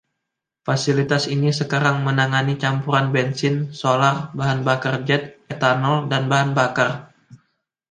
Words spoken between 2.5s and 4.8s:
campuran bensin, solar, bahan